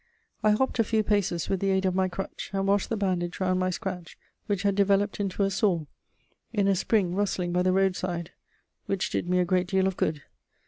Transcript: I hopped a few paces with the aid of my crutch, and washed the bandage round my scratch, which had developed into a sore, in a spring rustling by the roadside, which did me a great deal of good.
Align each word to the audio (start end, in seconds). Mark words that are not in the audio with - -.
I 0.41 0.49
hopped 0.49 0.79
a 0.79 0.83
few 0.83 1.03
paces 1.03 1.47
with 1.47 1.59
the 1.59 1.69
aid 1.69 1.85
of 1.85 1.93
my 1.93 2.07
crutch, 2.07 2.49
and 2.53 2.65
washed 2.67 2.89
the 2.89 2.97
bandage 2.97 3.39
round 3.39 3.59
my 3.59 3.69
scratch, 3.69 4.17
which 4.47 4.63
had 4.63 4.73
developed 4.73 5.19
into 5.19 5.43
a 5.43 5.51
sore, 5.51 5.85
in 6.51 6.67
a 6.67 6.73
spring 6.75 7.13
rustling 7.13 7.51
by 7.51 7.61
the 7.61 7.71
roadside, 7.71 8.31
which 8.87 9.11
did 9.11 9.29
me 9.29 9.37
a 9.37 9.45
great 9.45 9.67
deal 9.67 9.85
of 9.85 9.97
good. 9.97 10.23